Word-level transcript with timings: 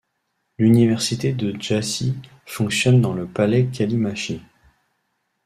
L'université 0.57 1.31
de 1.31 1.55
Jassy 1.61 2.15
fonctionne 2.47 3.01
dans 3.01 3.13
le 3.13 3.27
Palais 3.27 3.67
Callimachi. 3.67 4.41